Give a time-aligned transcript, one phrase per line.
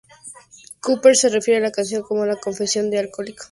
[0.81, 3.43] Cooper se refiere a la canción como "la confesión de un alcohólico".